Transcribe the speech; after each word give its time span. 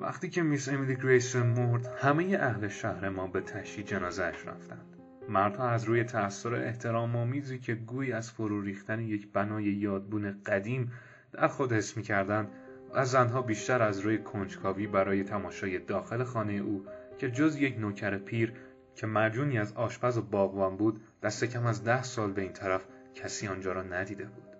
وقتی 0.00 0.28
که 0.28 0.42
میس 0.42 0.68
امیلی 0.68 0.96
گریسون 0.96 1.46
مرد 1.46 1.86
همه 1.86 2.38
اهل 2.40 2.68
شهر 2.68 3.08
ما 3.08 3.26
به 3.26 3.40
تشییع 3.40 3.86
جنازهاش 3.86 4.46
رفتند. 4.46 4.96
مردها 5.28 5.70
از 5.70 5.84
روی 5.84 6.04
تأثیر 6.04 6.54
احترام 6.54 7.16
آمیزی 7.16 7.58
که 7.58 7.74
گوی 7.74 8.12
از 8.12 8.30
فرو 8.30 8.62
ریختن 8.62 9.00
یک 9.00 9.32
بنای 9.32 9.64
یادبون 9.64 10.42
قدیم 10.46 10.92
در 11.32 11.48
خود 11.48 11.72
حس 11.72 11.96
می‌کردند 11.96 12.48
و 12.94 13.04
زنها 13.04 13.42
بیشتر 13.42 13.82
از 13.82 14.00
روی 14.00 14.18
کنجکاوی 14.18 14.86
برای 14.86 15.24
تماشای 15.24 15.78
داخل 15.78 16.24
خانه 16.24 16.52
او 16.52 16.84
که 17.18 17.30
جز 17.30 17.56
یک 17.56 17.78
نوکر 17.78 18.18
پیر 18.18 18.52
که 18.94 19.06
مرجونی 19.06 19.58
از 19.58 19.72
آشپز 19.72 20.18
و 20.18 20.22
باغوان 20.22 20.76
بود 20.76 21.00
دست 21.22 21.44
کم 21.44 21.66
از 21.66 21.84
ده 21.84 22.02
سال 22.02 22.32
به 22.32 22.42
این 22.42 22.52
طرف 22.52 22.84
کسی 23.14 23.48
آنجا 23.48 23.72
را 23.72 23.82
ندیده 23.82 24.24
بود. 24.24 24.56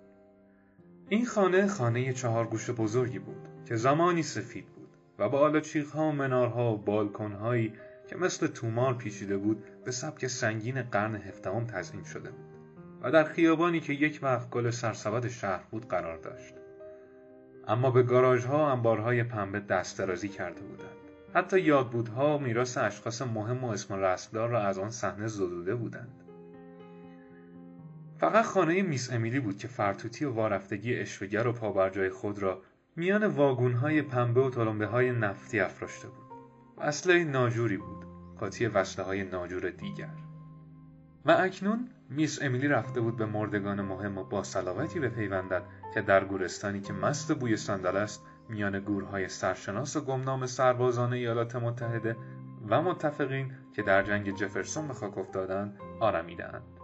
این 1.08 1.26
خانه 1.26 1.66
خانه 1.66 2.12
چهار 2.12 2.46
گوش 2.46 2.70
بزرگی 2.70 3.18
بود 3.18 3.48
که 3.64 3.76
زمانی 3.76 4.22
سفید 4.22 4.66
بود. 4.66 4.79
و 5.20 5.28
با 5.28 5.38
آلاچیقها 5.38 6.08
و 6.08 6.12
منارها 6.12 6.72
و 6.72 6.76
بالکنهایی 6.76 7.72
که 8.08 8.16
مثل 8.16 8.46
تومار 8.46 8.94
پیچیده 8.94 9.36
بود 9.36 9.64
به 9.84 9.90
سبک 9.90 10.26
سنگین 10.26 10.82
قرن 10.82 11.14
هفدهم 11.14 11.66
تزئین 11.66 12.04
شده 12.04 12.30
بود 12.30 12.50
و 13.02 13.10
در 13.10 13.24
خیابانی 13.24 13.80
که 13.80 13.92
یک 13.92 14.20
وقت 14.22 14.50
گل 14.50 14.70
سرسبد 14.70 15.28
شهر 15.28 15.64
بود 15.70 15.88
قرار 15.88 16.16
داشت. 16.16 16.54
اما 17.68 17.90
به 17.90 18.02
گاراژها 18.02 18.58
و 18.58 18.60
انبارهای 18.60 19.22
پنبه 19.22 19.60
دست 19.60 19.98
درازی 19.98 20.28
کرده 20.28 20.60
بودند. 20.60 20.96
حتی 21.34 21.60
یادبودها 21.60 22.38
و 22.38 22.40
میراث 22.40 22.78
اشخاص 22.78 23.22
مهم 23.22 23.64
و 23.64 23.70
اسم 23.70 23.94
رسمدار 23.94 24.48
را 24.48 24.62
از 24.62 24.78
آن 24.78 24.90
صحنه 24.90 25.26
زدوده 25.26 25.74
بودند. 25.74 26.24
فقط 28.18 28.44
خانه 28.44 28.82
میس 28.82 29.12
امیلی 29.12 29.40
بود 29.40 29.58
که 29.58 29.68
فرتوتی 29.68 30.24
و 30.24 30.32
وارفتگی 30.32 30.96
اشوگر 30.96 31.46
و 31.46 31.52
پابرجای 31.52 32.10
خود 32.10 32.38
را 32.38 32.62
میان 32.96 33.26
واگونهای 33.26 34.02
پنبه 34.02 34.40
و 34.40 34.50
تلمبه 34.50 34.86
های 34.86 35.12
نفتی 35.12 35.60
افراشته 35.60 36.08
بود. 36.08 36.26
وصله 36.78 37.24
ناجوری 37.24 37.76
بود. 37.76 38.04
قاطی 38.38 38.66
وصله 38.66 39.04
های 39.04 39.24
ناجور 39.24 39.70
دیگر. 39.70 40.14
و 41.24 41.30
اکنون 41.30 41.88
میس 42.10 42.42
امیلی 42.42 42.68
رفته 42.68 43.00
بود 43.00 43.16
به 43.16 43.26
مردگان 43.26 43.80
مهم 43.80 44.18
و 44.18 44.24
با 44.24 44.42
صلاوتی 44.42 45.00
بپیوندد 45.00 45.62
که 45.94 46.02
در 46.02 46.24
گورستانی 46.24 46.80
که 46.80 46.92
مست 46.92 47.32
بوی 47.32 47.56
صندل 47.56 47.96
است 47.96 48.22
میان 48.48 48.80
گورهای 48.80 49.28
سرشناس 49.28 49.96
و 49.96 50.00
گمنام 50.00 50.46
سربازان 50.46 51.12
ایالات 51.12 51.56
متحده 51.56 52.16
و 52.68 52.82
متفقین 52.82 53.52
که 53.72 53.82
در 53.82 54.02
جنگ 54.02 54.36
جفرسون 54.36 54.88
به 54.88 54.94
خاک 54.94 55.18
افتادند 55.18 55.78
آرمیدهاند. 56.00 56.79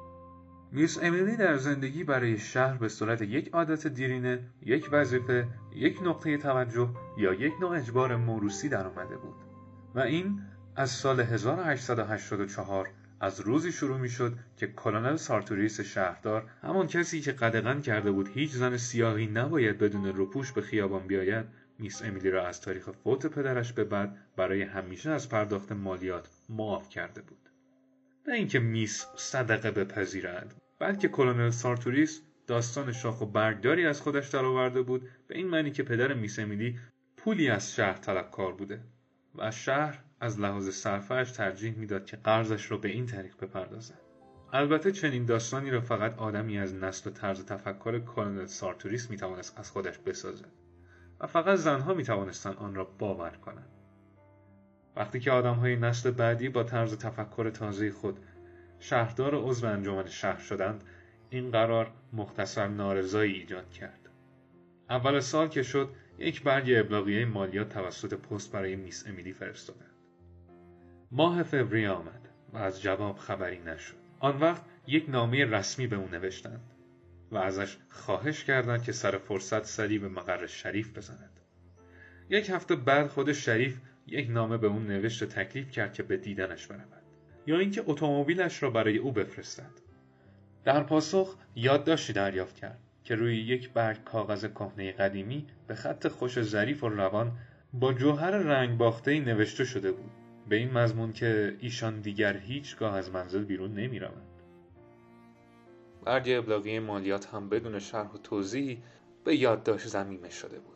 میس 0.73 0.99
امیلی 1.03 1.37
در 1.37 1.57
زندگی 1.57 2.05
برای 2.05 2.39
شهر 2.39 2.77
به 2.77 2.89
صورت 2.89 3.23
یک 3.23 3.49
عادت 3.49 3.87
دیرینه، 3.87 4.39
یک 4.63 4.89
وظیفه، 4.93 5.49
یک 5.75 6.03
نقطه 6.03 6.39
توجه 6.39 6.89
یا 7.19 7.35
یک 7.35 7.53
نوع 7.61 7.77
اجبار 7.77 8.17
موروسی 8.17 8.69
در 8.69 8.87
آمده 8.87 9.17
بود. 9.17 9.35
و 9.95 10.01
این 10.01 10.41
از 10.77 10.91
سال 10.91 11.21
1884 11.21 12.91
از 13.21 13.41
روزی 13.41 13.73
شروع 13.73 13.99
می 13.99 14.09
شد 14.09 14.35
که 14.57 14.67
کلونل 14.67 15.17
سارتوریس 15.17 15.81
شهردار 15.81 16.51
همان 16.63 16.87
کسی 16.87 17.21
که 17.21 17.33
قدغن 17.33 17.81
کرده 17.81 18.11
بود 18.11 18.29
هیچ 18.29 18.51
زن 18.51 18.77
سیاهی 18.77 19.27
نباید 19.27 19.79
بدون 19.79 20.05
روپوش 20.07 20.53
به 20.53 20.61
خیابان 20.61 21.07
بیاید 21.07 21.47
میس 21.79 22.03
امیلی 22.03 22.31
را 22.31 22.47
از 22.47 22.61
تاریخ 22.61 22.91
فوت 22.91 23.27
پدرش 23.27 23.73
به 23.73 23.85
بعد 23.85 24.17
برای 24.37 24.63
همیشه 24.63 25.11
از 25.11 25.29
پرداخت 25.29 25.73
مالیات 25.73 26.29
معاف 26.49 26.89
کرده 26.89 27.21
بود. 27.21 27.46
نه 28.29 28.35
اینکه 28.35 28.59
میس 28.59 29.07
صدقه 29.17 29.71
بپذیرد 29.71 30.55
بلکه 30.79 31.09
کلونل 31.09 31.51
سارتوریس 31.51 32.23
داستان 32.47 32.93
شاخ 32.93 33.21
و 33.21 33.27
برگداری 33.27 33.87
از 33.87 34.01
خودش 34.01 34.29
درآورده 34.29 34.83
بود 34.83 35.09
به 35.29 35.37
این 35.37 35.47
معنی 35.47 35.71
که 35.71 35.83
پدر 35.83 36.15
میس 36.15 36.39
امیلی 36.39 36.79
پولی 37.17 37.49
از 37.49 37.75
شهر 37.75 37.97
طلبکار 37.99 38.53
بوده 38.53 38.81
و 39.35 39.51
شهر 39.51 40.05
از 40.21 40.41
لحاظ 40.41 40.69
صرفه‌اش 40.69 41.33
ترجیح 41.33 41.75
می‌داد 41.75 42.07
که 42.07 42.17
قرضش 42.17 42.71
را 42.71 42.77
به 42.77 42.89
این 42.89 43.07
طریق 43.07 43.37
بپردازد 43.41 44.01
البته 44.53 44.93
چنین 44.93 45.25
داستانی 45.25 45.71
را 45.71 45.81
فقط 45.81 46.19
آدمی 46.19 46.59
از 46.59 46.75
نسل 46.75 47.11
و 47.11 47.13
طرز 47.13 47.47
تفکر 47.47 47.99
کلونل 47.99 48.47
سارتوریس 48.47 49.11
می‌توانست 49.11 49.59
از 49.59 49.71
خودش 49.71 49.99
بسازد 49.99 50.53
و 51.21 51.27
فقط 51.27 51.59
زنها 51.59 51.95
می‌توانستند 51.95 52.57
آن 52.57 52.75
را 52.75 52.85
باور 52.85 53.31
کنند. 53.31 53.76
وقتی 54.97 55.21
که 55.21 55.31
آدمهای 55.31 55.77
نسل 55.77 56.11
بعدی 56.11 56.49
با 56.49 56.63
طرز 56.63 56.99
تفکر 56.99 57.51
تازه 57.51 57.91
خود 57.91 58.19
شهردار 58.81 59.35
عضو 59.35 59.67
انجمن 59.67 60.07
شهر 60.07 60.39
شدند 60.39 60.85
این 61.31 61.51
قرار 61.51 61.93
مختصر 62.13 62.69
نارضایی 62.69 63.35
ایجاد 63.35 63.71
کرد. 63.71 64.09
اول 64.91 65.21
سال 65.21 65.49
که 65.49 65.63
شد 65.63 65.89
یک 66.19 66.43
برگ 66.43 66.73
ابلاغیه 66.77 67.25
مالیات 67.25 67.69
توسط 67.69 68.15
پست 68.15 68.53
برای 68.53 68.77
میس 68.77 69.07
امیلی 69.07 69.33
فرستادند. 69.33 69.91
ماه 71.11 71.43
فوریه 71.43 71.91
آمد 71.91 72.29
و 72.53 72.57
از 72.57 72.83
جواب 72.83 73.17
خبری 73.17 73.59
نشد. 73.59 73.97
آن 74.21 74.41
وقت 74.41 74.63
یک 74.87 75.05
نامه 75.09 75.45
رسمی 75.45 75.87
به 75.87 75.97
او 75.97 76.09
نوشتند 76.09 76.61
و 77.31 77.37
ازش 77.37 77.77
خواهش 77.89 78.45
کردند 78.45 78.83
که 78.83 78.93
سر 78.93 79.19
فرصت 79.19 79.65
سری 79.65 79.99
به 79.99 80.09
مقر 80.09 80.47
شریف 80.47 80.99
بزند. 80.99 81.41
یک 82.29 82.51
هفته 82.51 82.77
بعد 82.77 83.07
خود 83.07 83.33
شریف 83.33 83.81
یک 84.07 84.31
نامه 84.31 84.57
به 84.57 84.67
او 84.67 84.79
نوشت 84.79 85.23
و 85.23 85.27
تکلیف 85.27 85.71
کرد 85.71 85.93
که 85.93 86.03
به 86.03 86.17
دیدنش 86.17 86.67
برود 86.67 87.03
یا 87.47 87.59
اینکه 87.59 87.83
اتومبیلش 87.87 88.63
را 88.63 88.71
برای 88.71 88.99
او 88.99 89.13
بفرستد 89.13 89.71
در 90.65 90.83
پاسخ 90.83 91.37
یادداشتی 91.55 92.13
دریافت 92.13 92.57
کرد 92.57 92.79
که 93.05 93.15
روی 93.15 93.37
یک 93.37 93.71
برگ 93.71 94.05
کاغذ 94.05 94.45
کهنه 94.45 94.93
قدیمی 94.93 95.47
به 95.67 95.75
خط 95.75 96.09
خوش 96.09 96.43
ظریف 96.43 96.85
و 96.85 96.89
روان 96.89 97.33
با 97.73 97.93
جوهر 97.93 98.31
رنگ 98.31 98.79
باخته 98.79 99.21
نوشته 99.21 99.65
شده 99.65 99.93
بود 99.93 100.11
به 100.49 100.57
این 100.57 100.73
مضمون 100.73 101.13
که 101.13 101.57
ایشان 101.61 102.01
دیگر 102.01 102.37
هیچگاه 102.37 102.97
از 102.97 103.11
منزل 103.11 103.45
بیرون 103.45 103.75
نمی 103.75 103.99
روند. 103.99 104.43
برگ 106.05 106.29
ابلاغی 106.29 106.79
مالیات 106.79 107.27
هم 107.27 107.49
بدون 107.49 107.79
شرح 107.79 108.13
و 108.13 108.19
توضیحی 108.19 108.83
به 109.25 109.37
یادداشت 109.37 109.87
زمیمه 109.89 110.31
شده 110.31 110.59
بود. 110.59 110.76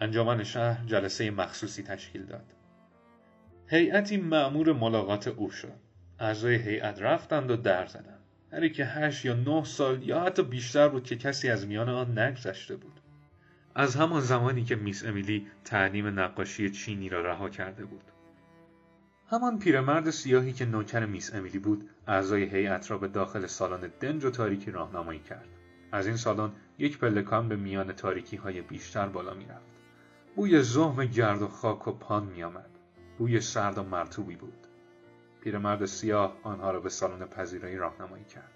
انجمن 0.00 0.44
شهر 0.44 0.84
جلسه 0.86 1.30
مخصوصی 1.30 1.82
تشکیل 1.82 2.26
داد. 2.26 2.44
هیئتی 3.66 4.16
معمور 4.16 4.72
ملاقات 4.72 5.28
او 5.28 5.50
شد. 5.50 5.72
اعضای 6.18 6.54
هیئت 6.54 7.02
رفتند 7.02 7.50
و 7.50 7.56
در 7.56 7.86
زدند. 7.86 8.20
هری 8.52 8.70
که 8.70 8.84
هشت 8.84 9.24
یا 9.24 9.34
نه 9.34 9.64
سال 9.64 10.02
یا 10.02 10.20
حتی 10.20 10.42
بیشتر 10.42 10.88
بود 10.88 11.04
که 11.04 11.16
کسی 11.16 11.50
از 11.50 11.66
میان 11.66 11.88
آن 11.88 12.18
نگذشته 12.18 12.76
بود. 12.76 13.00
از 13.74 13.96
همان 13.96 14.20
زمانی 14.20 14.64
که 14.64 14.76
میس 14.76 15.04
امیلی 15.04 15.46
تعلیم 15.64 16.20
نقاشی 16.20 16.70
چینی 16.70 17.08
را 17.08 17.20
رها 17.20 17.48
کرده 17.48 17.84
بود. 17.84 18.04
همان 19.30 19.58
پیرمرد 19.58 20.10
سیاهی 20.10 20.52
که 20.52 20.64
نوکر 20.64 21.06
میس 21.06 21.34
امیلی 21.34 21.58
بود 21.58 21.90
اعضای 22.06 22.44
هیئت 22.44 22.90
را 22.90 22.98
به 22.98 23.08
داخل 23.08 23.46
سالن 23.46 23.90
دنج 24.00 24.24
و 24.24 24.30
تاریکی 24.30 24.70
راهنمایی 24.70 25.18
کرد 25.18 25.48
از 25.92 26.06
این 26.06 26.16
سالن 26.16 26.52
یک 26.78 26.98
پلکان 26.98 27.48
به 27.48 27.56
میان 27.56 27.92
تاریکی 27.92 28.36
های 28.36 28.62
بیشتر 28.62 29.08
بالا 29.08 29.34
می‌رفت 29.34 29.73
بوی 30.36 30.62
زهم 30.62 31.04
گرد 31.04 31.42
و 31.42 31.48
خاک 31.48 31.88
و 31.88 31.92
پان 31.92 32.24
میآمد. 32.24 32.70
بوی 33.18 33.40
سرد 33.40 33.78
و 33.78 33.82
مرتوبی 33.82 34.36
بود. 34.36 34.66
پیرمرد 35.40 35.84
سیاه 35.84 36.36
آنها 36.42 36.70
را 36.70 36.80
به 36.80 36.88
سالن 36.88 37.26
پذیرایی 37.26 37.76
راهنمایی 37.76 38.24
کرد. 38.24 38.50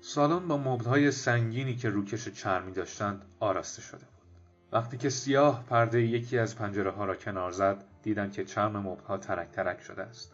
سالن 0.00 0.48
با 0.48 0.56
مبلهای 0.56 1.10
سنگینی 1.10 1.76
که 1.76 1.90
روکش 1.90 2.28
چرمی 2.28 2.72
داشتند 2.72 3.24
آراسته 3.40 3.82
شده 3.82 4.04
بود. 4.04 4.24
وقتی 4.72 4.96
که 4.96 5.10
سیاه 5.10 5.64
پرده 5.64 6.02
یکی 6.02 6.38
از 6.38 6.56
پنجره 6.56 6.90
ها 6.90 7.04
را 7.04 7.16
کنار 7.16 7.50
زد 7.50 7.84
دیدند 8.02 8.32
که 8.32 8.44
چرم 8.44 8.76
مبلها 8.76 9.18
ترک 9.18 9.50
ترک 9.50 9.80
شده 9.80 10.02
است. 10.02 10.32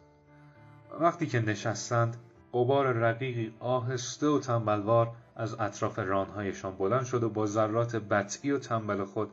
وقتی 1.00 1.26
که 1.26 1.40
نشستند 1.40 2.16
قبار 2.52 2.92
رقیقی 2.92 3.54
آهسته 3.60 4.26
و 4.26 4.38
تنبلوار 4.38 5.10
از 5.36 5.60
اطراف 5.60 5.98
رانهایشان 5.98 6.76
بلند 6.76 7.04
شد 7.04 7.22
و 7.22 7.28
با 7.30 7.46
ذرات 7.46 7.96
بطعی 7.96 8.50
و 8.50 8.58
تنبل 8.58 9.04
خود 9.04 9.32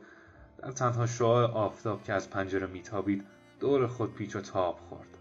در 0.62 0.70
تنها 0.70 1.06
شعاع 1.06 1.44
آفتاب 1.44 2.04
که 2.04 2.12
از 2.12 2.30
پنجره 2.30 2.66
میتابید 2.66 3.24
دور 3.60 3.86
خود 3.86 4.14
پیچ 4.14 4.36
و 4.36 4.40
تاب 4.40 4.78
خورد. 4.88 5.18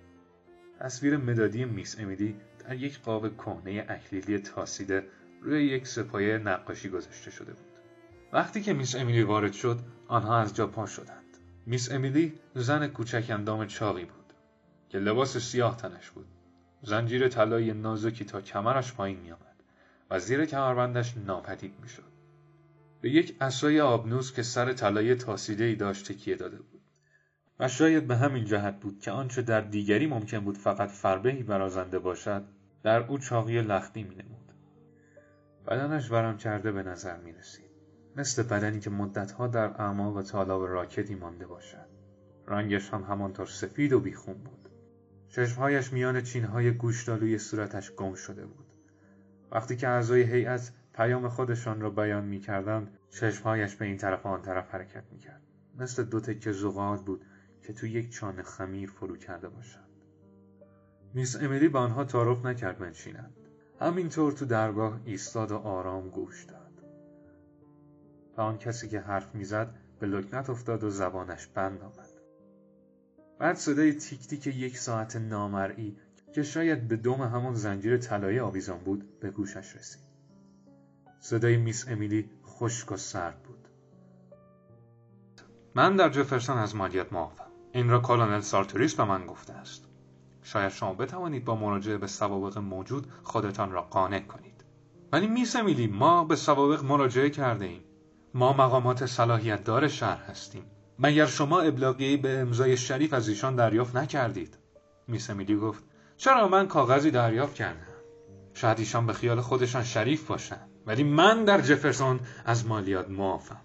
تصویر 0.79 1.17
مدادی 1.17 1.65
میس 1.65 1.99
امیلی 1.99 2.35
در 2.59 2.75
یک 2.75 3.01
قاب 3.01 3.37
کهنه 3.37 3.85
اکلیلی 3.89 4.39
تاسیده 4.39 5.07
روی 5.41 5.65
یک 5.65 5.87
سپایه 5.87 6.37
نقاشی 6.37 6.89
گذاشته 6.89 7.31
شده 7.31 7.53
بود. 7.53 7.65
وقتی 8.33 8.61
که 8.61 8.73
میس 8.73 8.95
امیلی 8.95 9.23
وارد 9.23 9.53
شد 9.53 9.79
آنها 10.07 10.39
از 10.39 10.55
جا 10.55 10.67
پا 10.67 10.85
شدند. 10.85 11.37
میس 11.65 11.91
امیلی 11.91 12.33
زن 12.55 12.87
کوچک 12.87 13.25
اندام 13.29 13.65
چاقی 13.65 14.05
بود 14.05 14.33
که 14.89 14.97
لباس 14.99 15.37
سیاه 15.37 15.77
تنش 15.77 16.09
بود. 16.09 16.27
زنجیر 16.81 17.27
طلایی 17.27 17.73
نازکی 17.73 18.25
تا 18.25 18.41
کمرش 18.41 18.93
پایین 18.93 19.19
میآمد 19.19 19.63
و 20.09 20.19
زیر 20.19 20.45
کمربندش 20.45 21.17
ناپدید 21.17 21.73
می‌شد. 21.81 22.10
به 23.01 23.09
یک 23.09 23.37
عصای 23.41 23.81
آبنوس 23.81 24.33
که 24.33 24.43
سر 24.43 24.73
طلایی 24.73 25.15
تاسیده 25.15 25.63
ای 25.63 25.75
داشت 25.75 26.11
تکیه 26.11 26.35
داده 26.35 26.57
بود. 26.57 26.81
و 27.59 27.67
شاید 27.67 28.07
به 28.07 28.15
همین 28.15 28.45
جهت 28.45 28.79
بود 28.79 28.99
که 28.99 29.11
آنچه 29.11 29.41
در 29.41 29.61
دیگری 29.61 30.07
ممکن 30.07 30.39
بود 30.39 30.57
فقط 30.57 30.89
فربهی 30.89 31.43
برازنده 31.43 31.99
باشد 31.99 32.43
در 32.83 33.03
او 33.03 33.17
چاقی 33.17 33.61
لختی 33.61 34.03
مینمود. 34.03 34.51
بدنش 35.67 36.11
ورم 36.11 36.37
کرده 36.37 36.71
به 36.71 36.83
نظر 36.83 37.17
می 37.17 37.33
رسید. 37.33 37.71
مثل 38.15 38.43
بدنی 38.43 38.79
که 38.79 38.89
مدتها 38.89 39.47
در 39.47 39.81
اعماق 39.81 40.21
تالاب 40.21 40.67
راکتی 40.67 41.15
مانده 41.15 41.47
باشد. 41.47 41.87
رنگش 42.47 42.89
هم 42.89 43.03
همانطور 43.03 43.45
سفید 43.45 43.93
و 43.93 43.99
بیخون 43.99 44.37
بود. 44.37 44.69
چشمهایش 45.29 45.93
میان 45.93 46.21
چینهای 46.21 46.71
گوشتالوی 46.71 47.37
صورتش 47.37 47.91
گم 47.91 48.13
شده 48.13 48.45
بود. 48.45 48.65
وقتی 49.51 49.75
که 49.75 49.87
اعضای 49.87 50.21
هیئت 50.21 50.71
پیام 50.93 51.29
خودشان 51.29 51.81
را 51.81 51.89
بیان 51.89 52.25
می‌کردند 52.25 52.97
چشمهایش 53.09 53.75
به 53.75 53.85
این 53.85 53.97
طرف 53.97 54.25
و 54.25 54.29
آن 54.29 54.41
طرف 54.41 54.69
حرکت 54.69 55.03
می‌کرد. 55.11 55.41
مثل 55.77 56.03
دو 56.03 56.19
تکه 56.19 56.51
زغال 56.51 56.97
بود 56.97 57.25
که 57.61 57.73
تو 57.73 57.87
یک 57.87 58.11
چانه 58.11 58.43
خمیر 58.43 58.89
فرو 58.89 59.17
کرده 59.17 59.49
باشند. 59.49 59.89
میس 61.13 61.35
امیلی 61.41 61.69
به 61.69 61.79
آنها 61.79 62.03
تعارف 62.03 62.45
نکرد 62.45 62.79
بنشینند. 62.79 63.33
همینطور 63.79 64.31
تو 64.31 64.45
درگاه 64.45 65.01
ایستاد 65.05 65.51
و 65.51 65.57
آرام 65.57 66.09
گوش 66.09 66.43
داد. 66.43 66.83
و 68.37 68.41
آن 68.41 68.57
کسی 68.57 68.87
که 68.87 68.99
حرف 68.99 69.35
می‌زد 69.35 69.75
به 69.99 70.07
لکنت 70.07 70.49
افتاد 70.49 70.83
و 70.83 70.89
زبانش 70.89 71.47
بند 71.47 71.81
آمد. 71.81 72.09
بعد 73.39 73.55
صدای 73.55 73.93
تیک 73.93 74.27
تیک 74.27 74.47
یک 74.47 74.77
ساعت 74.77 75.15
نامرئی 75.15 75.97
که 76.33 76.43
شاید 76.43 76.87
به 76.87 76.95
دم 76.95 77.21
همون 77.21 77.53
زنجیر 77.53 77.97
طلایی 77.97 78.39
آویزان 78.39 78.79
بود 78.79 79.19
به 79.19 79.31
گوشش 79.31 79.75
رسید. 79.75 80.10
صدای 81.23 81.57
میس 81.57 81.87
امیلی 81.87 82.29
خشک 82.45 82.91
و 82.91 82.97
سرد 82.97 83.43
بود. 83.43 83.67
من 85.75 85.95
در 85.95 86.09
جفرسون 86.09 86.57
از 86.57 86.75
مالیات 86.75 87.13
معافم. 87.13 87.51
این 87.71 87.89
را 87.89 87.99
کالونل 87.99 88.39
سارتوریس 88.39 88.95
به 88.95 89.03
من 89.03 89.25
گفته 89.25 89.53
است. 89.53 89.85
شاید 90.43 90.71
شما 90.71 90.93
بتوانید 90.93 91.45
با 91.45 91.55
مراجعه 91.55 91.97
به 91.97 92.07
سوابق 92.07 92.57
موجود 92.57 93.07
خودتان 93.23 93.71
را 93.71 93.81
قانع 93.81 94.19
کنید. 94.19 94.63
ولی 95.11 95.27
میس 95.27 95.55
امیلی 95.55 95.87
ما 95.87 96.23
به 96.23 96.35
سوابق 96.35 96.83
مراجعه 96.83 97.29
کرده 97.29 97.65
ایم. 97.65 97.83
ما 98.33 98.53
مقامات 98.53 99.05
صلاحیت 99.05 99.63
دار 99.63 99.87
شهر 99.87 100.23
هستیم. 100.23 100.63
مگر 100.99 101.25
شما 101.25 101.61
ابلاغی 101.61 102.17
به 102.17 102.39
امضای 102.39 102.77
شریف 102.77 103.13
از 103.13 103.29
ایشان 103.29 103.55
دریافت 103.55 103.95
نکردید؟ 103.95 104.57
میس 105.07 105.29
امیلی 105.29 105.55
گفت 105.55 105.83
چرا 106.17 106.47
من 106.47 106.67
کاغذی 106.67 107.11
دریافت 107.11 107.55
کردم؟ 107.55 107.87
شاید 108.53 108.79
ایشان 108.79 109.05
به 109.05 109.13
خیال 109.13 109.41
خودشان 109.41 109.83
شریف 109.83 110.27
باشند. 110.27 110.70
ولی 110.85 111.03
من 111.03 111.45
در 111.45 111.61
جفرسون 111.61 112.19
از 112.45 112.65
مالیات 112.65 113.09
معافم. 113.09 113.61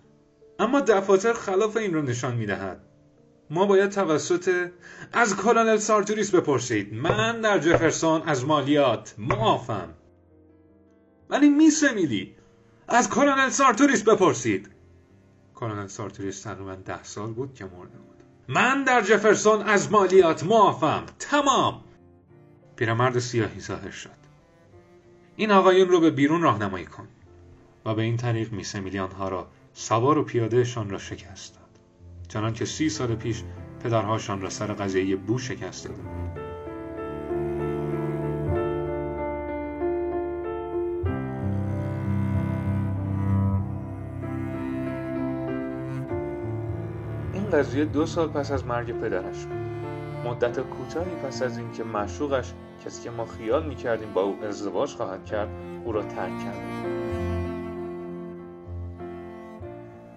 اما 0.58 0.80
دفاتر 0.80 1.32
خلاف 1.32 1.76
این 1.76 1.94
را 1.94 2.02
نشان 2.02 2.34
می‌دهد. 2.34 2.80
ما 3.50 3.66
باید 3.66 3.90
توسط 3.90 4.70
از 5.12 5.36
کلونل 5.36 5.76
سارتوریس 5.76 6.34
بپرسید. 6.34 6.94
من 6.94 7.40
در 7.40 7.58
جفرسون 7.58 8.22
از 8.22 8.44
مالیات 8.44 9.14
معافم. 9.18 9.88
ولی 11.30 11.48
میس 11.48 11.84
امیلی 11.84 12.36
از 12.88 13.10
کلونل 13.10 13.48
سارتوریس 13.48 14.02
بپرسید. 14.02 14.70
کلونل 15.54 15.86
سارتوریس 15.86 16.42
تقریبا 16.42 16.74
ده 16.74 17.02
سال 17.02 17.32
بود 17.32 17.54
که 17.54 17.64
مرده 17.64 17.98
بود. 17.98 18.16
من 18.48 18.84
در 18.84 19.00
جفرسون 19.00 19.62
از 19.62 19.92
مالیات 19.92 20.44
معافم. 20.44 21.06
تمام. 21.18 21.84
پیرمرد 22.76 23.18
سیاهی 23.18 23.60
ظاهر 23.60 23.90
شد. 23.90 24.25
این 25.36 25.50
آقایون 25.50 25.88
رو 25.88 26.00
به 26.00 26.10
بیرون 26.10 26.42
راهنمایی 26.42 26.84
کن 26.84 27.08
و 27.84 27.94
به 27.94 28.02
این 28.02 28.16
طریق 28.16 28.52
میس 28.52 28.76
امیلی 28.76 28.98
آنها 28.98 29.28
را 29.28 29.46
سوار 29.72 30.18
و 30.18 30.24
پیاده‌شان 30.24 30.90
را 30.90 30.98
شکست 30.98 31.54
داد. 31.54 31.80
چنانکه 32.28 32.64
سی 32.64 32.88
سال 32.88 33.14
پیش 33.14 33.42
پدرهاشان 33.84 34.40
را 34.40 34.50
سر 34.50 34.66
قضیه 34.66 35.16
بو 35.16 35.38
شکست 35.38 35.88
داده 35.88 36.00
این 47.32 47.50
قضیه 47.50 47.84
دو 47.84 48.06
سال 48.06 48.28
پس 48.28 48.52
از 48.52 48.66
مرگ 48.66 48.92
پدرش 49.00 49.44
بود. 49.44 49.65
مدت 50.26 50.60
کوتاهی 50.60 51.14
پس 51.14 51.42
از 51.42 51.58
اینکه 51.58 51.84
معشوقش 51.84 52.52
کسی 52.84 53.02
که 53.02 53.10
ما 53.10 53.26
خیال 53.26 53.66
می‌کردیم 53.66 54.12
با 54.12 54.22
او 54.22 54.44
ازدواج 54.44 54.94
خواهد 54.94 55.24
کرد 55.24 55.48
او 55.84 55.92
را 55.92 56.02
ترک 56.02 56.38
کرد. 56.44 56.60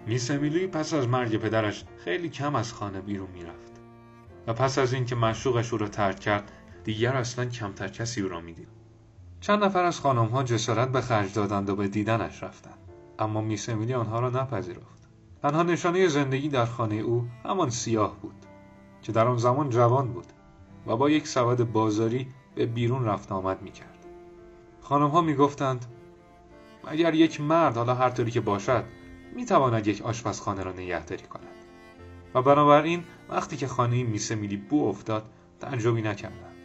میس 0.07 0.31
امیلی 0.31 0.67
پس 0.67 0.93
از 0.93 1.07
مرگ 1.07 1.37
پدرش 1.37 1.85
خیلی 1.97 2.29
کم 2.29 2.55
از 2.55 2.73
خانه 2.73 3.01
بیرون 3.01 3.29
می‌رفت. 3.33 3.71
و 4.47 4.53
پس 4.53 4.77
از 4.77 4.93
اینکه 4.93 5.15
معشوقش 5.15 5.73
او 5.73 5.79
را 5.79 5.87
ترک 5.87 6.19
کرد 6.19 6.51
دیگر 6.83 7.15
اصلا 7.15 7.45
کمتر 7.45 7.87
کسی 7.87 8.21
او 8.21 8.29
را 8.29 8.41
می‌دید. 8.41 8.67
چند 9.41 9.63
نفر 9.63 9.83
از 9.83 9.99
خانمها 9.99 10.43
جسارت 10.43 10.89
به 10.89 11.01
خرج 11.01 11.33
دادند 11.33 11.69
و 11.69 11.75
به 11.75 11.87
دیدنش 11.87 12.43
رفتند. 12.43 12.77
اما 13.19 13.41
میس 13.41 13.69
امیلی 13.69 13.93
آنها 13.93 14.19
را 14.19 14.29
نپذیرفت. 14.29 15.09
تنها 15.41 15.63
نشانه 15.63 16.07
زندگی 16.07 16.49
در 16.49 16.65
خانه 16.65 16.95
او 16.95 17.27
همان 17.45 17.69
سیاه 17.69 18.15
بود. 18.21 18.45
که 19.01 19.11
در 19.11 19.27
آن 19.27 19.37
زمان 19.37 19.69
جوان 19.69 20.13
بود 20.13 20.25
و 20.87 20.95
با 20.95 21.09
یک 21.09 21.27
سواد 21.27 21.71
بازاری 21.71 22.27
به 22.55 22.65
بیرون 22.65 23.05
رفت 23.05 23.31
آمد 23.31 23.61
می‌کرد. 23.61 24.05
خانمها 24.81 25.21
می‌گفتند 25.21 25.85
اگر 26.87 27.13
یک 27.13 27.41
مرد 27.41 27.77
حالا 27.77 27.95
هر 27.95 28.09
طوری 28.09 28.31
که 28.31 28.41
باشد 28.41 28.83
می‌تواند 29.35 29.87
یک 29.87 30.01
آشپزخانه 30.01 30.63
را 30.63 30.71
نگهداری 30.71 31.23
کند. 31.23 31.43
و 32.35 32.41
بنابراین 32.41 33.03
وقتی 33.29 33.57
که 33.57 33.67
خانه 33.67 34.03
میسه 34.03 34.35
میلی 34.35 34.57
بو 34.57 34.87
افتاد 34.87 35.25
تعجبی 35.59 36.01
نکردند. 36.01 36.55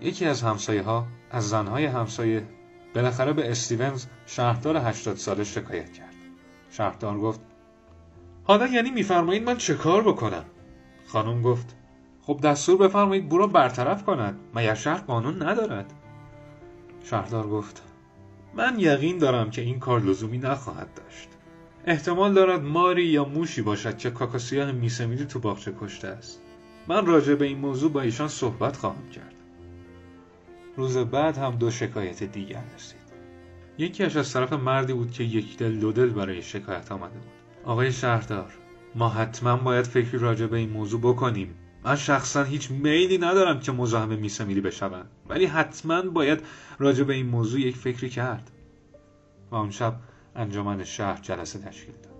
یکی 0.00 0.26
از 0.26 0.42
همسایه 0.42 0.82
ها 0.82 1.06
از 1.30 1.48
زنهای 1.48 1.84
همسایه 1.84 2.46
بالاخره 2.94 3.32
به 3.32 3.50
استیونز 3.50 4.06
شهردار 4.26 4.76
هشتاد 4.76 5.16
ساله 5.16 5.44
شکایت 5.44 5.92
کرد. 5.92 6.14
شهردار 6.70 7.18
گفت 7.18 7.40
حالا 8.44 8.66
یعنی 8.66 8.90
میفرمایید 8.90 9.42
من 9.42 9.56
چه 9.56 9.74
کار 9.74 10.02
بکنم؟ 10.02 10.44
خانم 11.06 11.42
گفت 11.42 11.76
خب 12.22 12.40
دستور 12.42 12.76
بفرمایید 12.76 13.28
بو 13.28 13.38
را 13.38 13.46
برطرف 13.46 14.04
کند 14.04 14.40
مگر 14.54 14.74
شهر 14.74 15.00
قانون 15.00 15.42
ندارد؟ 15.42 15.92
شهردار 17.04 17.46
گفت 17.46 17.82
من 18.54 18.74
یقین 18.78 19.18
دارم 19.18 19.50
که 19.50 19.62
این 19.62 19.78
کار 19.78 20.00
لزومی 20.00 20.38
نخواهد 20.38 20.88
داشت. 20.94 21.28
احتمال 21.86 22.34
دارد 22.34 22.62
ماری 22.62 23.04
یا 23.04 23.24
موشی 23.24 23.62
باشد 23.62 23.98
که 23.98 24.10
کاکاسیاه 24.10 24.72
میسمیلی 24.72 25.24
تو 25.24 25.38
باغچه 25.38 25.74
کشته 25.80 26.08
است. 26.08 26.40
من 26.88 27.06
راجع 27.06 27.34
به 27.34 27.44
این 27.44 27.58
موضوع 27.58 27.92
با 27.92 28.00
ایشان 28.00 28.28
صحبت 28.28 28.76
خواهم 28.76 29.08
کرد. 29.08 29.34
روز 30.76 30.96
بعد 30.96 31.38
هم 31.38 31.56
دو 31.56 31.70
شکایت 31.70 32.22
دیگر 32.22 32.64
رسید. 32.76 33.04
یکیش 33.78 34.16
از 34.16 34.32
طرف 34.32 34.52
مردی 34.52 34.92
بود 34.92 35.10
که 35.10 35.24
یک 35.24 35.56
دل 35.56 35.80
دو 35.80 35.92
دل 35.92 36.08
برای 36.08 36.42
شکایت 36.42 36.92
آمده 36.92 37.18
بود. 37.18 37.32
آقای 37.64 37.92
شهردار 37.92 38.52
ما 38.94 39.08
حتما 39.08 39.56
باید 39.56 39.84
فکری 39.84 40.18
راجع 40.18 40.46
به 40.46 40.56
این 40.56 40.70
موضوع 40.70 41.00
بکنیم. 41.00 41.54
من 41.84 41.96
شخصا 41.96 42.42
هیچ 42.42 42.70
میلی 42.70 43.18
ندارم 43.18 43.60
که 43.60 43.72
مزاحم 43.72 44.08
میسمیلی 44.08 44.60
بشوم. 44.60 45.06
ولی 45.28 45.46
حتما 45.46 46.02
باید 46.02 46.40
راجع 46.78 47.04
به 47.04 47.14
این 47.14 47.26
موضوع 47.26 47.60
یک 47.60 47.76
فکری 47.76 48.10
کرد. 48.10 48.50
و 49.50 49.54
آن 49.54 49.70
شب 49.70 49.94
انجمن 50.36 50.84
شهر 50.84 51.20
جلسه 51.20 51.58
تشکیل 51.58 51.94
داد. 51.94 52.14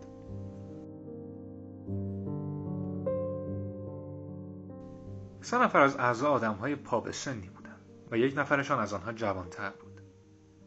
سه 5.41 5.59
نفر 5.59 5.81
از 5.81 5.97
اعضا 5.97 6.29
آدم 6.29 6.55
های 6.55 6.77
پا 6.77 7.01
به 7.01 7.13
سنی 7.13 7.49
بودند 7.49 7.81
و 8.11 8.19
یک 8.19 8.39
نفرشان 8.39 8.79
از 8.79 8.93
آنها 8.93 9.13
جوانتر 9.13 9.71
بود. 9.71 10.01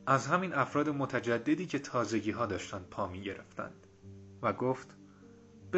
از 0.08 0.28
همین 0.28 0.54
افراد 0.54 0.90
متجددی 0.90 1.66
که 1.66 1.80
تازگی 1.80 2.32
ها 2.32 2.46
داشتند 2.46 2.88
پا 2.92 3.08
می 3.08 3.22
گرفتند 3.22 3.88
و 4.42 4.54
گفت 4.54 4.96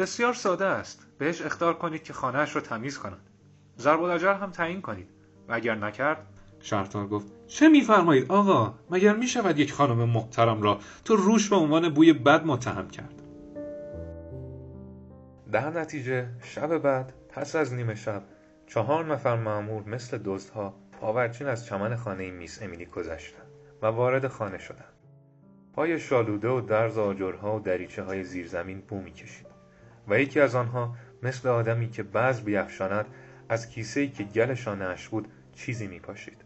بسیار 0.00 0.34
ساده 0.34 0.64
است. 0.64 1.06
بهش 1.18 1.42
اختار 1.42 1.74
کنید 1.74 2.02
که 2.02 2.12
خانهاش 2.12 2.54
را 2.56 2.60
تمیز 2.60 2.98
کند 2.98 3.30
ضرب 3.78 4.22
هم 4.22 4.50
تعیین 4.50 4.80
کنید. 4.80 5.08
و 5.48 5.54
اگر 5.54 5.74
نکرد؟ 5.74 6.26
شهردار 6.60 7.06
گفت 7.06 7.26
چه 7.46 7.68
میفرمایید 7.68 8.32
آقا؟ 8.32 8.74
مگر 8.90 9.16
می‌شود 9.16 9.58
یک 9.58 9.72
خانم 9.72 10.08
محترم 10.08 10.62
را 10.62 10.80
تو 11.04 11.16
روش 11.16 11.48
به 11.48 11.56
عنوان 11.56 11.88
بوی 11.88 12.12
بد 12.12 12.46
متهم 12.46 12.88
کرد؟ 12.88 13.22
در 15.52 15.70
نتیجه 15.70 16.28
شب 16.42 16.78
بعد 16.78 17.12
پس 17.28 17.56
از 17.56 17.74
نیمه 17.74 17.94
شب 17.94 18.22
چهار 18.66 19.04
نفر 19.04 19.36
معمور 19.36 19.82
مثل 19.88 20.18
دزدها 20.24 20.74
پاورچین 21.00 21.46
از 21.46 21.66
چمن 21.66 21.96
خانه 21.96 22.30
میس 22.30 22.62
امیلی 22.62 22.86
گذشتند 22.86 23.46
و 23.82 23.86
وارد 23.86 24.28
خانه 24.28 24.58
شدند. 24.58 24.94
پای 25.72 25.98
شالوده 25.98 26.48
و 26.48 26.60
درز 26.60 26.98
آجرها 26.98 27.56
و 27.56 27.60
دریچه 27.60 28.02
های 28.02 28.24
زیرزمین 28.24 28.80
بو 28.80 29.00
می‌کشید. 29.00 29.59
و 30.10 30.20
یکی 30.20 30.40
از 30.40 30.54
آنها 30.54 30.94
مثل 31.22 31.48
آدمی 31.48 31.90
که 31.90 32.02
بعض 32.02 32.40
بیافشاند 32.40 33.06
از 33.48 33.68
کیسهای 33.68 34.08
که 34.08 34.24
گل 34.24 34.54
شانهاش 34.54 35.08
بود 35.08 35.28
چیزی 35.54 35.86
میپاشید. 35.86 36.44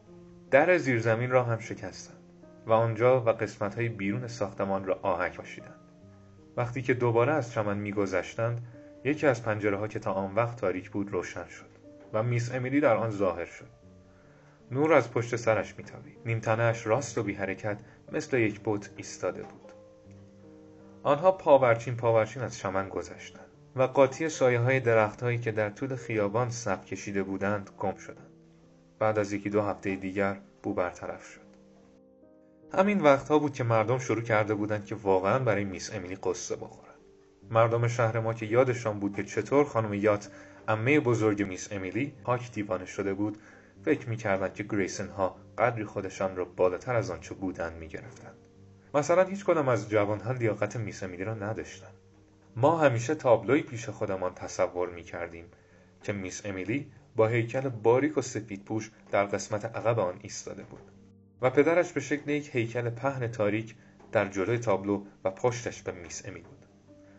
در 0.51 0.79
زیرزمین 0.79 1.31
را 1.31 1.45
هم 1.45 1.59
شکستند 1.59 2.19
و 2.67 2.73
آنجا 2.73 3.21
و 3.21 3.29
قسمت 3.29 3.75
های 3.75 3.89
بیرون 3.89 4.27
ساختمان 4.27 4.85
را 4.85 4.99
آهک 5.03 5.37
پاشیدند. 5.37 5.81
وقتی 6.57 6.83
که 6.83 6.95
دوباره 6.95 7.33
از 7.33 7.53
چمن 7.53 7.77
میگذشتند 7.77 8.61
یکی 9.05 9.27
از 9.27 9.43
پنجره 9.43 9.77
ها 9.77 9.89
که 9.89 9.99
تا 9.99 10.13
آن 10.13 10.35
وقت 10.35 10.57
تاریک 10.57 10.91
بود 10.91 11.13
روشن 11.13 11.49
شد 11.49 11.71
و 12.13 12.23
میس 12.23 12.55
امیلی 12.55 12.81
در 12.81 12.97
آن 12.97 13.11
ظاهر 13.11 13.45
شد. 13.45 13.69
نور 14.71 14.93
از 14.93 15.13
پشت 15.13 15.37
سرش 15.37 15.79
میتابید. 15.79 16.19
نیمتنهاش 16.27 16.87
راست 16.87 17.19
و 17.19 17.23
بی 17.23 17.35
حرکت 17.35 17.81
مثل 18.13 18.39
یک 18.39 18.61
بت 18.65 18.91
ایستاده 18.97 19.43
بود. 19.43 19.73
آنها 21.03 21.33
پاورچین 21.33 21.97
پاورچین 21.97 22.43
از 22.43 22.59
چمن 22.59 22.89
گذشتند. 22.89 23.44
و 23.77 23.83
قاطی 23.83 24.29
سایه 24.29 24.61
های 24.61 24.81
درخت 24.81 25.23
هایی 25.23 25.39
که 25.39 25.53
در 25.53 25.71
طول 25.71 25.97
خیابان 25.97 26.51
صف 26.51 26.85
کشیده 26.85 27.23
بودند 27.23 27.71
گم 27.79 27.97
شدند. 27.97 28.31
بعد 28.99 29.19
از 29.19 29.33
یکی 29.33 29.51
دو 29.51 29.63
هفته 29.63 29.97
دیگر 29.97 30.41
بو 30.63 30.75
برطرف 30.75 31.25
شد. 31.25 31.41
همین 32.79 33.01
وقتها 33.01 33.39
بود 33.39 33.55
که 33.55 33.65
مردم 33.65 33.99
شروع 33.99 34.23
کرده 34.23 34.55
بودند 34.55 34.85
که 34.85 34.95
واقعا 34.95 35.39
برای 35.39 35.65
میس 35.65 35.95
امیلی 35.95 36.17
قصه 36.17 36.57
بخورن. 36.57 36.95
مردم 37.51 37.89
شهر 37.89 38.21
ما 38.21 38.35
که 38.35 38.47
یادشان 38.47 39.01
بود 39.01 39.17
که 39.17 39.25
چطور 39.25 39.65
خانم 39.65 39.95
یات 39.95 40.31
امه 40.69 41.01
بزرگ 41.01 41.43
میس 41.43 41.73
امیلی 41.73 42.13
پاک 42.25 42.53
دیوانه 42.53 42.87
شده 42.87 43.15
بود 43.15 43.39
فکر 43.85 44.09
می‌کردند 44.09 44.55
که 44.55 44.63
گریسن 44.63 45.09
ها 45.09 45.37
قدری 45.59 45.85
خودشان 45.85 46.37
را 46.37 46.45
بالاتر 46.45 46.97
از 46.97 47.11
آنچه 47.11 47.35
بودند 47.35 47.77
می‌گرفتند 47.77 48.37
مثلا 48.95 49.23
هیچ 49.23 49.45
کدام 49.45 49.69
از 49.69 49.91
جوانها 49.91 50.33
لیاقت 50.33 50.77
میس 50.77 51.03
امیلی 51.03 51.25
را 51.25 51.35
نداشتند 51.35 51.95
ما 52.57 52.79
همیشه 52.79 53.15
تابلوی 53.15 53.63
پیش 53.63 53.89
خودمان 53.89 54.35
تصور 54.35 54.89
می‌کردیم 54.89 55.45
که 56.03 56.13
میس 56.13 56.47
امیلی 56.47 56.91
با 57.17 57.27
هیکل 57.27 57.69
باریک 57.69 58.19
و 58.19 58.23
سفید 58.23 58.65
پوش 58.65 58.91
در 59.11 59.25
قسمت 59.25 59.65
عقب 59.65 59.99
آن 59.99 60.19
ایستاده 60.23 60.63
بود 60.63 60.91
و 61.43 61.51
پدرش 61.51 61.93
به 61.93 62.01
شکل 62.01 62.31
یک 62.31 62.51
هیکل 62.57 62.91
پهن 62.91 63.27
تاریک 63.27 63.75
در 64.13 64.29
جلوی 64.29 64.59
تابلو 64.59 65.03
و 65.25 65.31
پشتش 65.31 65.83
به 65.83 65.93
میس 65.93 66.23
امی 66.25 66.41
بود 66.41 66.67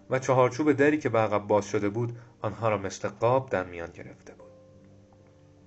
و 0.09 0.19
چهارچوب 0.19 0.71
دری 0.71 0.97
که 0.97 1.09
به 1.09 1.19
عقب 1.19 1.47
باز 1.47 1.65
شده 1.65 1.89
بود 1.89 2.17
آنها 2.41 2.69
را 2.69 2.77
مثل 2.77 3.07
قاب 3.07 3.49
در 3.49 3.63
میان 3.63 3.91
گرفته 3.91 4.33
بود. 4.33 4.51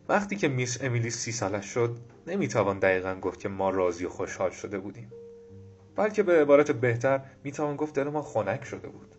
وقتی 0.09 0.37
که 0.37 0.49
میس 0.49 0.85
امیلی 0.85 1.11
سی 1.11 1.33
سالش 1.33 1.67
شد 1.67 1.97
نمی‌توان 2.27 2.79
دقیقا 2.79 3.15
گفت 3.15 3.41
که 3.41 3.49
ما 3.49 3.71
راضی 3.71 4.05
و 4.05 4.09
خوشحال 4.09 4.51
شده 4.51 4.79
بودیم 4.79 5.13
بلکه 5.97 6.23
به 6.23 6.41
عبارت 6.41 6.71
بهتر 6.71 7.21
می‌توان 7.45 7.77
گفت 7.77 7.95
دل 7.95 8.09
ما 8.09 8.23
خنک 8.23 8.65
شده 8.65 8.89
بود. 8.89 9.18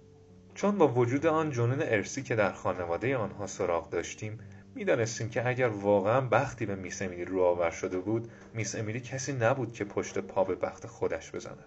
چون 0.59 0.77
با 0.77 0.87
وجود 0.87 1.25
آن 1.25 1.51
جنون 1.51 1.81
ارسی 1.81 2.23
که 2.23 2.35
در 2.35 2.51
خانواده 2.51 3.17
آنها 3.17 3.47
سراغ 3.47 3.89
داشتیم 3.89 4.39
می‌دانستیم 4.75 5.29
که 5.29 5.47
اگر 5.47 5.67
واقعا 5.67 6.21
بختی 6.21 6.65
به 6.65 6.75
میس 6.75 7.01
امیلی 7.01 7.25
رو 7.25 7.41
آور 7.41 7.71
شده 7.71 7.99
بود 7.99 8.31
میس 8.53 8.75
امیلی 8.75 8.99
کسی 8.99 9.33
نبود 9.33 9.73
که 9.73 9.85
پشت 9.85 10.17
پا 10.17 10.43
به 10.43 10.55
بخت 10.55 10.87
خودش 10.87 11.31
بزند. 11.31 11.65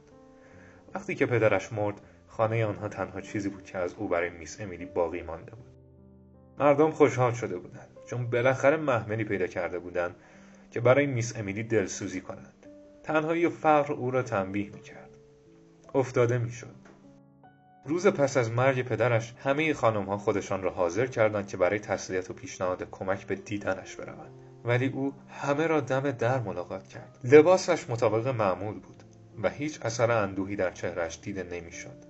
وقتی 0.95 1.15
که 1.15 1.27
پدرش 1.27 1.73
مرد 1.73 2.01
خانه 2.29 2.65
آنها 2.65 2.89
تنها 2.89 3.21
چیزی 3.21 3.49
بود 3.49 3.65
که 3.65 3.79
از 3.79 3.95
او 3.95 4.09
برای 4.09 4.31
میس 4.31 4.61
امیلی 4.61 4.87
باقی 4.87 5.23
مانده 5.23 5.51
بود. 5.51 5.73
مردم 6.59 6.91
خوشحال 6.91 7.33
شده 7.33 7.59
بودند 7.59 7.89
چون 8.07 8.31
بالاخره 8.31 8.77
محملی 8.77 9.25
پیدا 9.25 9.47
کرده 9.47 9.79
بودند 9.79 10.15
که 10.71 10.81
برای 10.81 11.07
میس 11.07 11.37
امیلی 11.37 11.63
دلسوزی 11.63 12.21
کنند. 12.21 12.67
تنهایی 13.03 13.47
و 13.47 13.51
فقر 13.51 13.93
او 13.93 14.11
را 14.11 14.23
تنبیه 14.23 14.71
می‌کرد. 14.71 15.11
افتاده 15.95 16.39
می‌شد. 16.39 16.92
روز 17.85 18.07
پس 18.07 18.37
از 18.37 18.51
مرگ 18.51 18.83
پدرش 18.83 19.35
همه 19.45 19.75
خانم 19.75 20.05
ها 20.05 20.19
خودشان 20.19 20.63
را 20.63 20.71
حاضر 20.71 21.07
کردند 21.07 21.47
که 21.47 21.57
برای 21.57 21.79
تسلیت 21.79 22.31
و 22.31 22.35
پیشنهاد 22.35 22.91
کمک 22.91 23.27
به 23.27 23.35
دیدنش 23.35 23.97
بروند. 23.97 24.33
ولی 24.65 24.87
او 24.87 25.13
همه 25.29 25.67
را 25.67 25.81
دم 25.81 26.11
در 26.11 26.41
ملاقات 26.41 26.89
کرد. 26.89 27.19
لباسش 27.25 27.91
مطابق 27.91 28.29
معمول 28.29 28.75
بود 28.75 29.03
و 29.43 29.49
هیچ 29.51 29.79
اثر 29.83 30.11
اندوهی 30.11 30.57
در 30.57 30.71
چهرش 30.71 31.19
دیده 31.23 31.43
نمی‌شد. 31.43 32.05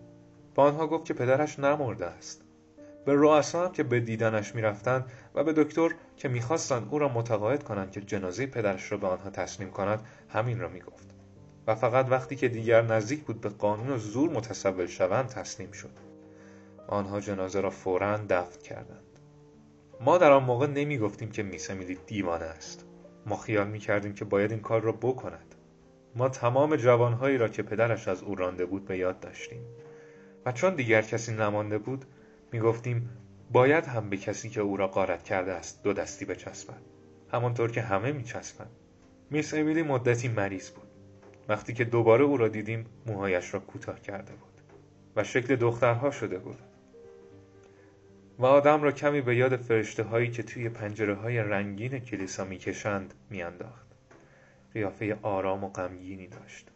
با 0.55 0.65
آنها 0.65 0.87
گفت 0.87 1.05
که 1.05 1.15
پدرش 1.15 1.59
نمرده 1.59 2.07
است. 2.07 2.43
به 3.05 3.13
رؤسا 3.17 3.69
که 3.69 3.83
به 3.83 4.01
دیدنش 4.01 4.55
می‌رفتند 4.55 5.05
و 5.35 5.45
به 5.45 5.53
دکتر 5.53 5.91
که 6.17 6.29
می‌خواستند 6.29 6.89
او 6.91 6.99
را 6.99 7.09
متقاعد 7.09 7.63
کنند 7.65 7.91
که 7.91 8.01
جنازه 8.01 8.47
پدرش 8.47 8.93
را 8.93 8.99
به 8.99 9.07
آنها 9.07 9.31
تسلیم 9.31 9.71
کند 9.71 10.01
همین 10.29 10.61
را 10.61 10.69
می‌گفت. 10.69 11.12
و 11.67 11.75
فقط 11.75 12.07
وقتی 12.11 12.37
که 12.37 12.49
دیگر 12.49 12.83
نزدیک 12.83 13.25
بود 13.25 13.41
به 13.41 13.49
قانون 13.49 13.91
و 13.91 13.99
زور 13.99 14.31
متصول 14.31 14.87
شوند 14.87 15.27
تسلیم 15.27 15.73
شد. 15.73 15.91
آنها 16.89 17.21
جنازه 17.21 17.61
را 17.61 17.71
فورا 17.71 18.17
دفن 18.17 18.61
کردند. 18.61 19.19
ما 20.01 20.19
در 20.19 20.33
آن 20.33 20.45
موقع 20.45 20.67
نمی 20.67 20.99
گفتیم 20.99 21.31
که 21.31 21.43
میسمیلی 21.43 21.99
دیوانه 22.07 22.45
است. 22.45 22.85
ما 23.27 23.37
خیال 23.37 23.69
می 23.69 23.79
کردیم 23.79 24.15
که 24.15 24.25
باید 24.25 24.51
این 24.51 24.61
کار 24.61 24.81
را 24.81 24.93
بکند. 24.93 25.55
ما 26.17 26.29
تمام 26.29 26.77
جوانهایی 26.77 27.39
را 27.39 27.49
که 27.49 27.63
پدرش 27.63 28.09
از 28.09 28.23
او 28.23 28.35
رانده 28.35 28.67
بود 28.67 28.85
به 28.85 28.99
یاد 28.99 29.21
داشتیم. 29.21 29.63
و 30.47 30.53
چون 30.53 30.75
دیگر 30.75 31.03
کسی 31.03 31.33
نمانده 31.33 31.79
بود 31.79 32.05
می 32.53 32.61
گفتیم 32.61 33.11
باید 33.53 33.87
هم 33.87 34.11
به 34.11 34.17
کسی 34.17 34.51
که 34.51 34.61
او 34.61 34.77
را 34.77 34.89
غارت 34.89 35.23
کرده 35.23 35.53
است 35.53 35.83
دو 35.83 35.93
دستی 35.93 36.25
بچسبد. 36.25 36.83
همانطور 37.33 37.71
که 37.71 37.83
همه 37.83 38.13
می 38.13 38.25
چسبند 38.25 38.71
میس 39.31 39.55
امیلی 39.55 39.83
مدتی 39.83 40.29
مریض 40.29 40.71
بود. 40.71 40.92
وقتی 41.49 41.73
که 41.73 41.85
دوباره 41.85 42.25
او 42.25 42.37
را 42.37 42.49
دیدیم 42.49 42.87
موهایش 43.07 43.55
را 43.55 43.61
کوتاه 43.61 44.01
کرده 44.01 44.33
بود 44.33 44.61
و 45.17 45.25
شکل 45.25 45.57
دخترها 45.57 46.11
شده 46.11 46.39
بود. 46.39 46.59
و 48.39 48.47
آدم 48.47 48.83
را 48.83 48.93
کمی 48.93 49.21
به 49.21 49.37
یاد 49.37 49.57
فرشته 49.57 50.03
هایی 50.03 50.31
که 50.31 50.43
توی 50.43 50.69
پنجره 50.69 51.15
های 51.15 51.39
رنگین 51.39 51.99
کلیسا 51.99 52.45
می‌کشند 52.45 53.15
میانداخت. 53.31 53.87
قیافه 54.75 55.19
آرام 55.23 55.65
و 55.65 55.69
غمگینی 55.69 56.27
داشت. 56.27 56.71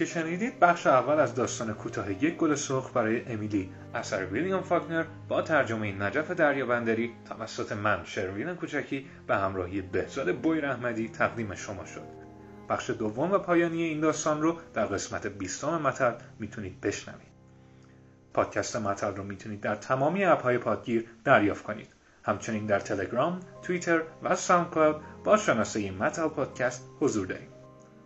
که 0.00 0.06
شنیدید 0.06 0.60
بخش 0.60 0.86
اول 0.86 1.20
از 1.20 1.34
داستان 1.34 1.74
کوتاه 1.74 2.12
یک 2.12 2.36
گل 2.36 2.54
سرخ 2.54 2.90
برای 2.94 3.32
امیلی. 3.32 3.70
اثر 3.94 4.26
ویلیام 4.26 4.62
فاکنر 4.62 5.04
با 5.28 5.42
ترجمه 5.42 5.92
نجف 5.92 6.30
دریابندری 6.30 7.12
توسط 7.28 7.72
من 7.72 8.04
شروین 8.04 8.54
کوچکی 8.54 9.06
به 9.26 9.36
همراهی 9.36 9.80
بهزاد 9.80 10.36
بویر 10.36 10.66
احمدی 10.66 11.08
تقدیم 11.08 11.54
شما 11.54 11.84
شد. 11.84 12.02
بخش 12.68 12.90
دوم 12.90 13.32
و 13.32 13.38
پایانی 13.38 13.82
این 13.82 14.00
داستان 14.00 14.42
رو 14.42 14.56
در 14.74 14.86
قسمت 14.86 15.26
بیستم 15.26 15.80
مطل 15.80 16.12
می‌تونید 16.38 16.80
بشنوید. 16.80 17.30
پادکست 18.34 18.76
مطل 18.76 19.14
رو 19.14 19.24
می‌تونید 19.24 19.60
در 19.60 19.74
تمامی 19.74 20.24
اپهای 20.24 20.58
پادگیر 20.58 21.06
دریافت 21.24 21.64
کنید. 21.64 21.88
همچنین 22.24 22.66
در 22.66 22.80
تلگرام، 22.80 23.40
توییتر 23.62 24.02
و 24.22 24.36
ساوندکلاود 24.36 25.02
با 25.24 25.36
شناسه 25.36 25.90
مطل 25.90 26.28
پادکست 26.28 26.88
حضور 27.00 27.26
داریم 27.26 27.49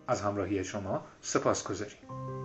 از 0.06 0.20
همراهی 0.22 0.64
شما 0.64 1.04
سپاس 1.20 1.64
گذاریم 1.64 2.43